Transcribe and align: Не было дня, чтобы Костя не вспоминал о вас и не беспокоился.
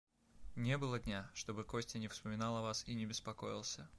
Не 0.55 0.79
было 0.79 0.97
дня, 0.97 1.29
чтобы 1.35 1.63
Костя 1.63 1.99
не 1.99 2.07
вспоминал 2.07 2.57
о 2.57 2.61
вас 2.63 2.83
и 2.87 2.95
не 2.95 3.05
беспокоился. 3.05 3.87